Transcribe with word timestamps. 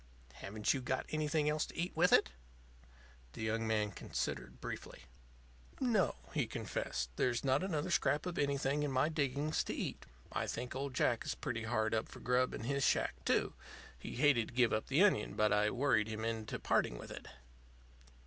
"Haven't 0.33 0.73
you 0.73 0.81
got 0.81 1.05
anything 1.11 1.47
else 1.47 1.67
to 1.67 1.77
eat 1.77 1.95
with 1.95 2.11
it?" 2.11 2.31
The 3.33 3.43
young 3.43 3.67
man 3.67 3.91
considered 3.91 4.59
briefly. 4.59 5.03
"No," 5.79 6.15
he 6.33 6.47
confessed; 6.47 7.11
"there's 7.17 7.43
not 7.43 7.61
another 7.61 7.91
scrap 7.91 8.25
of 8.25 8.39
anything 8.39 8.81
in 8.81 8.91
my 8.91 9.09
diggings 9.09 9.63
to 9.65 9.75
eat. 9.75 10.07
I 10.33 10.47
think 10.47 10.73
old 10.73 10.95
Jack 10.95 11.23
is 11.23 11.35
pretty 11.35 11.65
hard 11.65 11.93
up 11.93 12.09
for 12.09 12.19
grub 12.19 12.51
in 12.55 12.63
his 12.63 12.83
shack, 12.83 13.13
too. 13.25 13.53
He 13.99 14.15
hated 14.15 14.47
to 14.47 14.53
give 14.55 14.73
up 14.73 14.87
the 14.87 15.03
onion, 15.03 15.35
but 15.35 15.53
I 15.53 15.69
worried 15.69 16.07
him 16.07 16.25
into 16.25 16.57
parting 16.57 16.97
with 16.97 17.11
it." 17.11 17.27